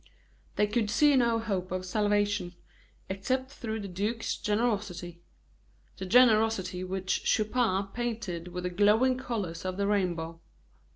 [0.55, 2.55] They could see no hope of salvation,
[3.07, 5.21] except through the duke's generosity
[5.97, 10.41] that generosity which Chupin painted with the glowing colors of the rainbow.